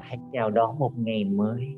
[0.00, 1.76] ta hãy chào đón một ngày mới.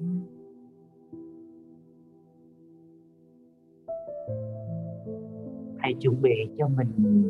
[5.78, 7.22] Hãy chuẩn bị cho mình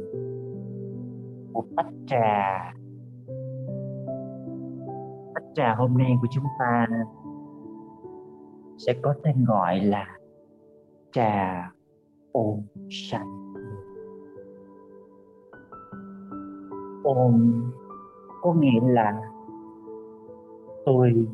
[1.53, 2.73] một tách trà.
[5.35, 6.87] Tách trà hôm nay của chúng ta
[8.79, 10.07] sẽ có tên gọi là
[11.13, 11.71] trà
[12.33, 13.43] ôm sanh
[17.03, 17.63] ôm
[18.43, 19.32] có nghĩa là
[20.85, 21.27] tôi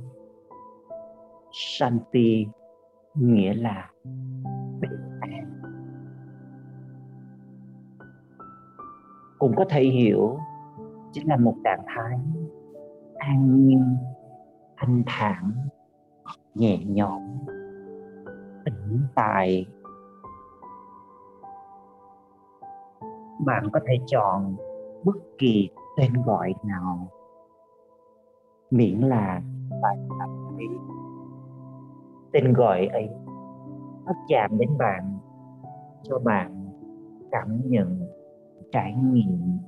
[1.53, 2.47] Shanti
[3.15, 3.91] nghĩa là
[4.81, 5.61] bình an
[9.39, 10.39] cũng có thể hiểu
[11.13, 12.19] chính là một trạng thái
[13.15, 13.97] an nhiên,
[14.77, 15.53] thanh thản,
[16.55, 17.23] nhẹ nhõm
[18.65, 19.67] tĩnh tại
[23.47, 24.57] bạn có thể chọn
[25.05, 27.09] bất kỳ tên gọi nào
[28.71, 29.43] miễn là
[29.83, 30.67] bạn cảm thấy
[32.33, 33.09] tên gọi ấy
[34.07, 35.19] nó chạm đến bạn,
[36.03, 36.71] cho bạn
[37.31, 38.09] cảm nhận
[38.73, 39.59] trải nghiệm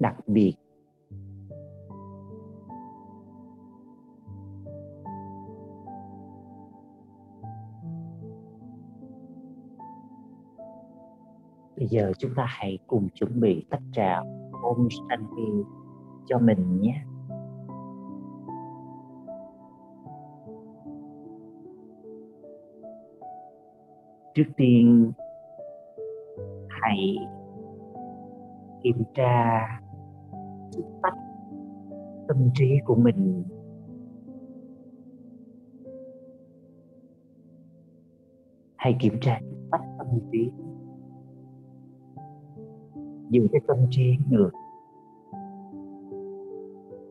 [0.00, 0.54] đặc biệt.
[11.76, 14.20] Bây giờ chúng ta hãy cùng chuẩn bị tách trà
[14.62, 15.64] ôm shanti
[16.26, 17.04] cho mình nhé.
[24.34, 25.12] Trước tiên,
[26.68, 27.16] hãy
[28.82, 29.66] kiểm tra
[30.70, 31.18] sức tách
[32.28, 33.44] tâm trí của mình.
[38.76, 40.50] Hãy kiểm tra sức tách tâm trí.
[43.30, 44.50] Giữ cái tâm trí được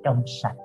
[0.04, 0.62] trong sạch.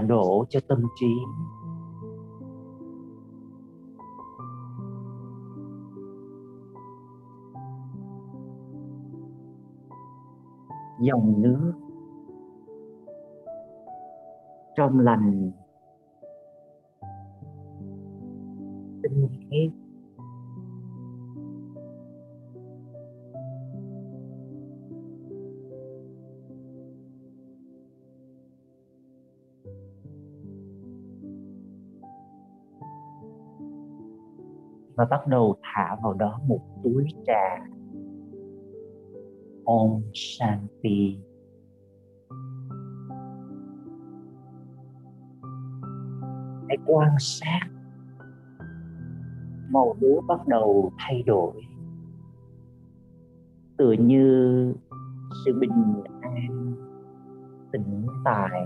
[0.00, 1.06] Và đổ cho tâm trí.
[11.00, 11.72] Dòng nước
[14.76, 15.50] trong lành.
[19.02, 19.79] Tinh khiết.
[35.00, 37.58] Và bắt đầu thả vào đó một túi trà.
[39.64, 41.18] Om Shanti.
[46.68, 47.60] Hãy quan sát.
[49.70, 51.52] Màu nước bắt đầu thay đổi.
[53.78, 54.74] Tựa như
[55.44, 56.74] sự bình an,
[57.72, 58.64] tĩnh tại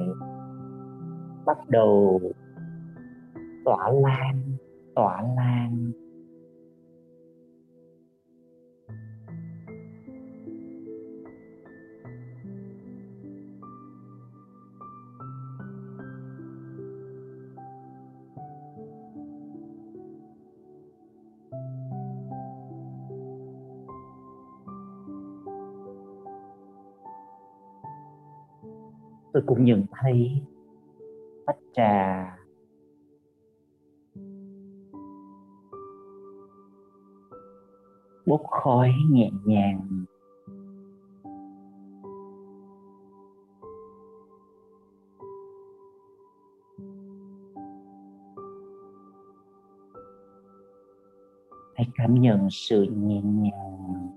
[1.47, 2.21] bắt đầu
[3.65, 4.57] tỏa lan
[4.95, 5.93] tỏa lan.
[29.35, 30.43] Tôi cũng nhận thấy
[31.47, 32.37] tách trà
[38.27, 40.05] bốc khói nhẹ nhàng.
[51.75, 54.09] Hãy cảm nhận sự nhẹ nhàng.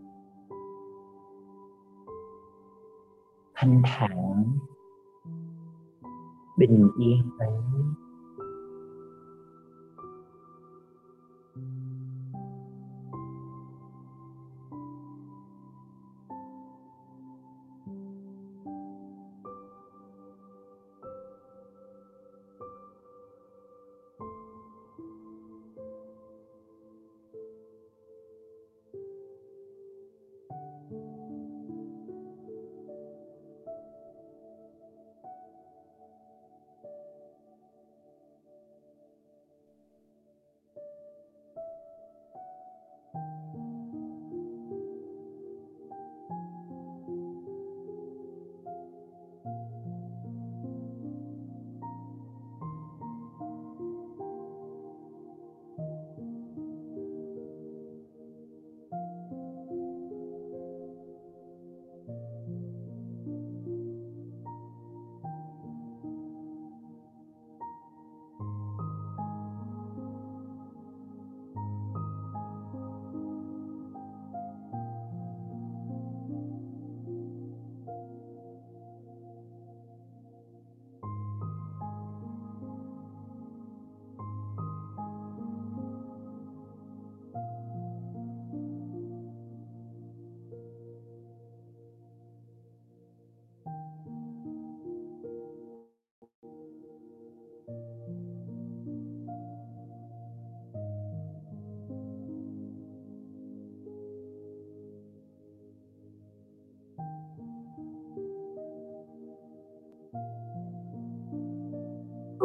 [3.55, 4.43] Thanh thản
[6.57, 7.76] bình yên ấy.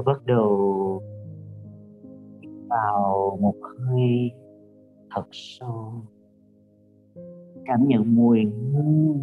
[0.05, 1.03] Tôi bắt đầu
[2.69, 4.31] vào một hơi
[5.15, 5.93] thật sâu.
[7.65, 9.23] Cảm nhận mùi hương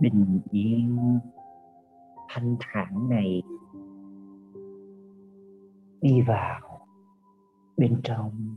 [0.00, 1.18] bình yên,
[2.28, 3.42] thanh thản này
[6.00, 6.86] đi vào
[7.76, 8.56] bên trong.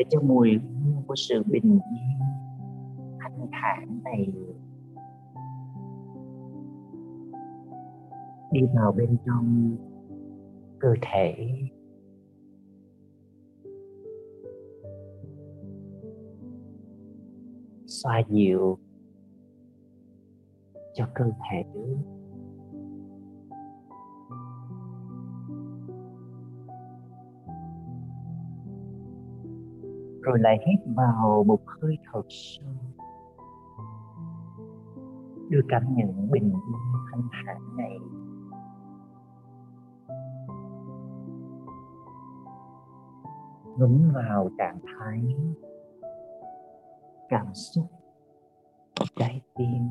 [0.00, 2.18] Để cho mùi hương của sự bình yên,
[3.20, 4.32] thanh thản này
[8.52, 9.76] đi vào bên trong
[10.78, 11.34] cơ thể.
[17.86, 18.78] Xoa dịu
[20.94, 21.64] cho cơ thể.
[30.22, 32.68] Rồi lại hít vào một hơi thật sâu,
[35.48, 36.80] đưa cảm nhận bình yên
[37.10, 37.98] thanh thản này.
[43.78, 45.34] Ngấm vào trạng thái
[47.28, 47.86] cảm xúc
[49.16, 49.88] trái tim.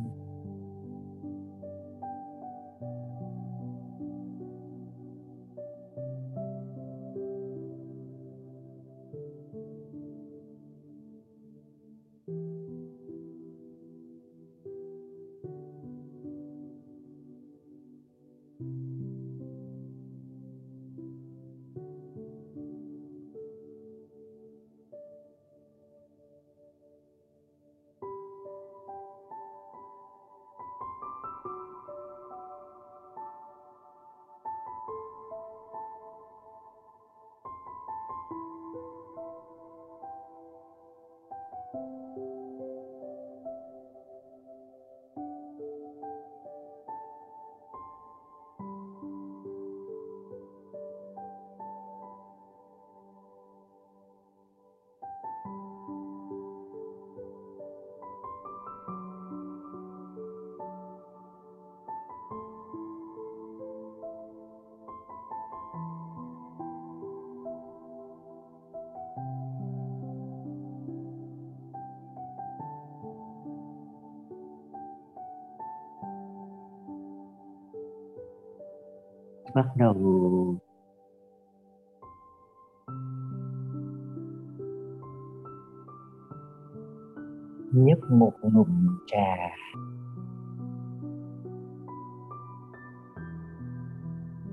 [79.55, 79.95] Bắt đầu.
[87.71, 89.35] Nhấp một ngụm trà.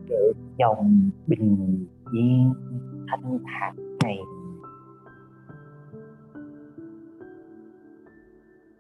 [0.09, 2.53] Để dòng bình yên
[3.09, 4.19] thanh thản này.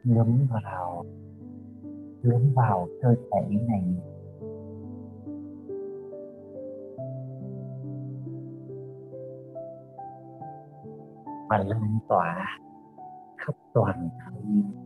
[0.04, 1.04] Ngấm vào
[2.22, 4.15] ngấm vào cơ thể này.
[11.48, 12.46] Và lan tỏa
[13.36, 14.85] khắp toàn thân tôi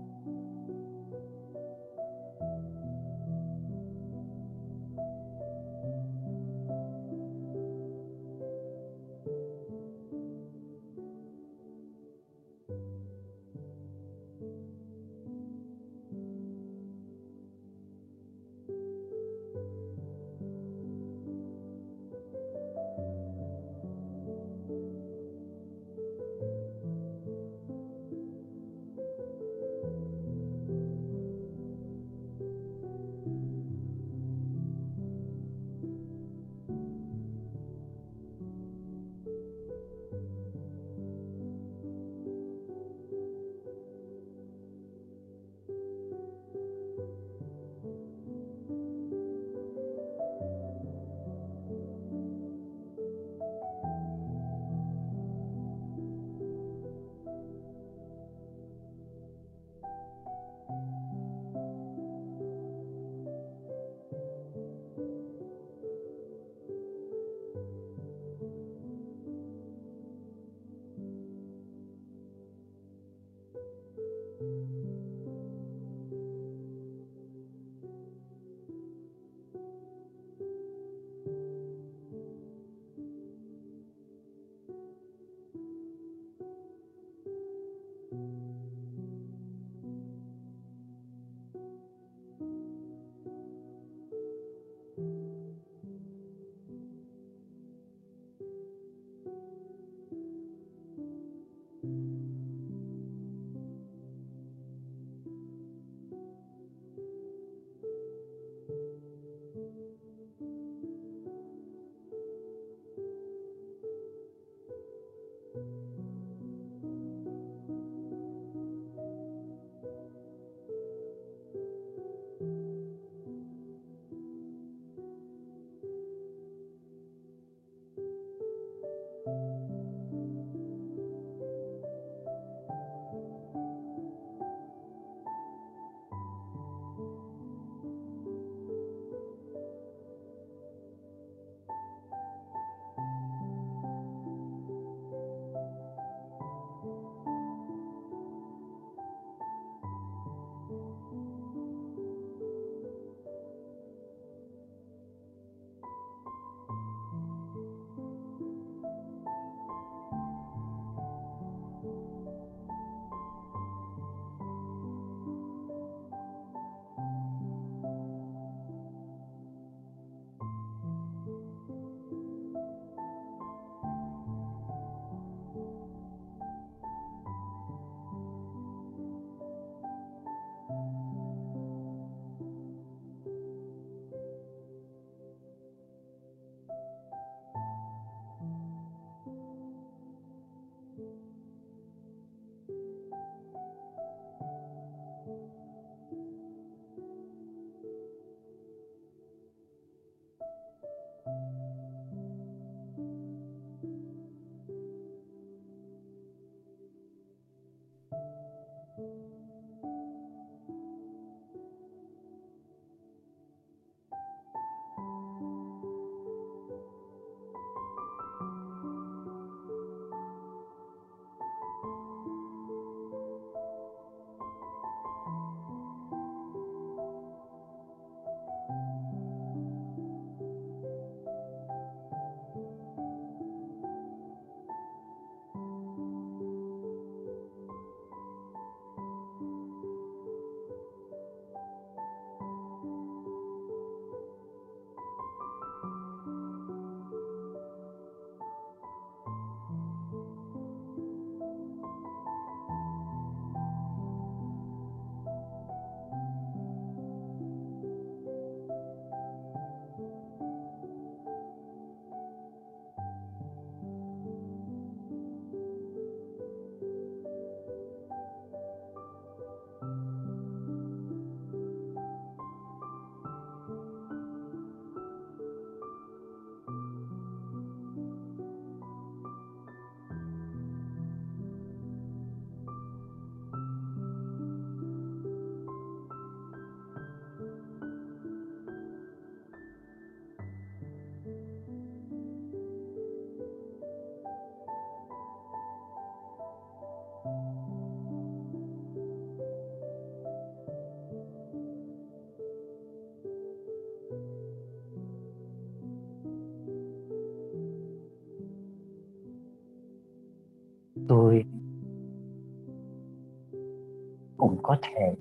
[314.51, 315.15] cũng có thể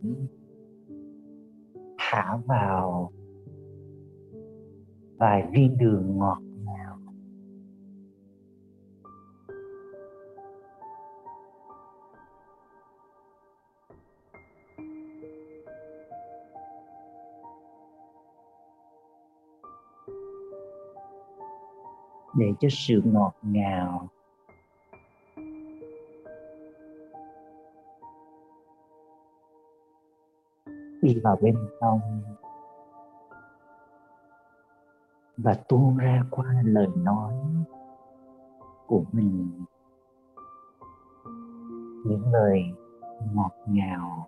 [1.97, 3.11] thả vào
[5.17, 6.99] vài viên đường ngọt ngào
[22.37, 24.09] để cho sự ngọt ngào
[31.13, 32.21] đi vào bên trong.
[35.37, 37.33] Và tuôn ra qua lời nói
[38.87, 39.51] của mình.
[42.05, 42.61] Những lời
[43.33, 44.27] ngọt ngào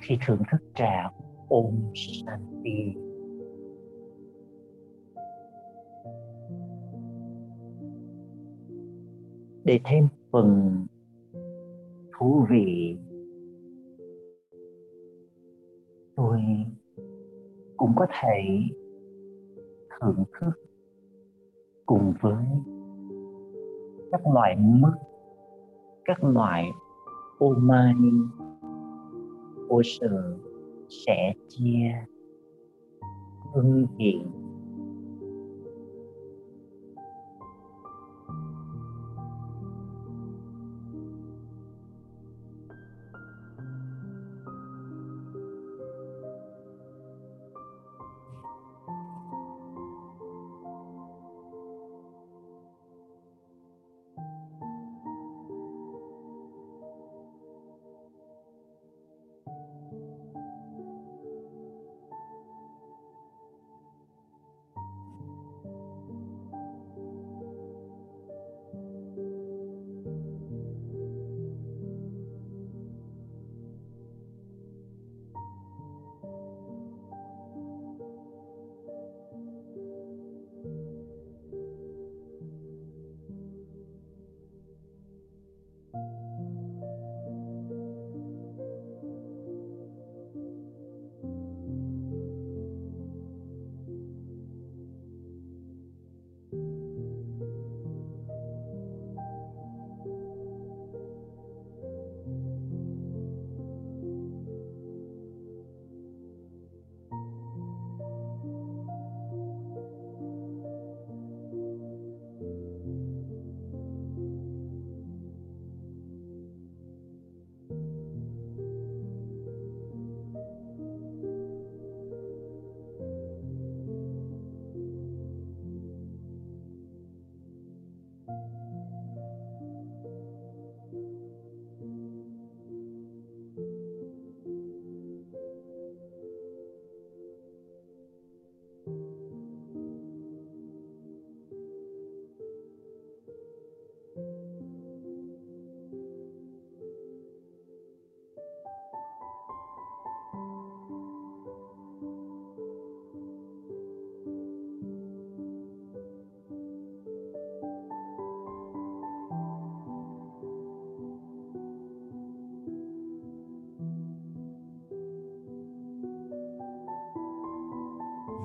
[0.00, 1.10] khi thưởng thức trà
[1.48, 2.94] Om Shanti
[9.64, 10.72] để thêm phần
[12.18, 12.96] thú vị,
[16.16, 16.40] tôi
[17.76, 18.58] cũng có thể
[20.00, 20.50] thưởng thức
[21.86, 22.44] cùng với
[24.12, 24.92] các loại mứt,
[26.04, 26.64] các loại
[27.38, 27.54] ô
[29.70, 30.36] mai ô sờ
[30.88, 32.06] sẻ chia
[33.54, 34.14] hương vị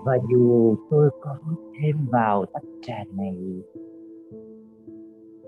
[0.06, 1.38] và dù tôi có
[1.80, 3.63] thêm vào tách trà này,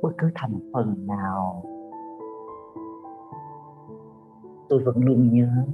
[0.02, 1.63] bất cứ thành phần nào,
[4.70, 5.65] tôi vẫn luôn nhớ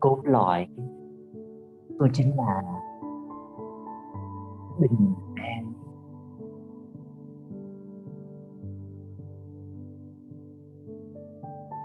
[0.00, 0.66] cốt lõi
[1.98, 2.62] tôi chính là
[4.80, 5.72] bình an.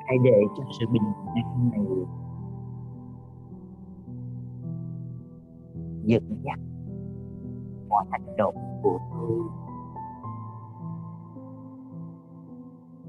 [0.05, 1.03] Hãy để cho sự bình
[1.35, 1.85] an này
[6.07, 6.59] dẫn dắt
[7.89, 9.39] mọi hành động của tôi.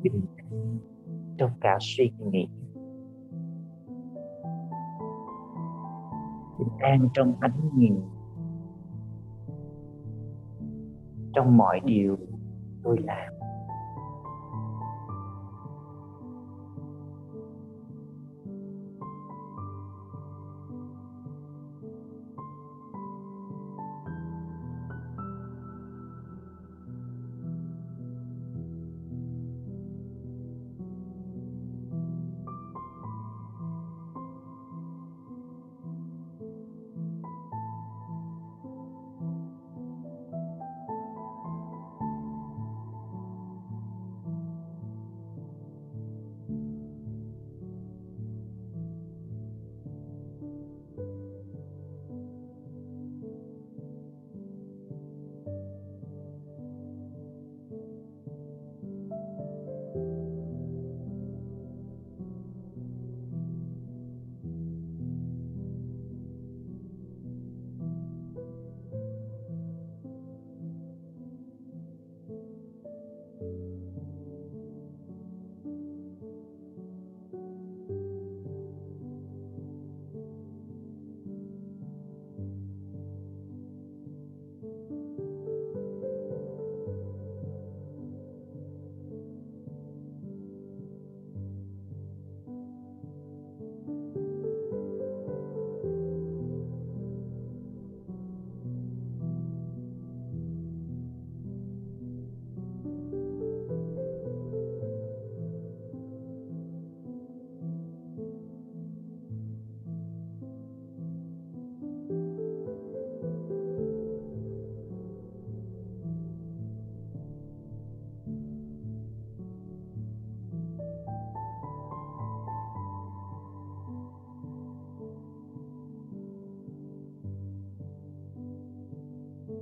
[0.02, 0.78] Bình an
[1.38, 2.48] trong cả suy nghĩ.
[6.58, 8.00] Bình an trong ánh nhìn.
[11.34, 12.16] Trong mọi điều
[12.82, 13.32] tôi làm.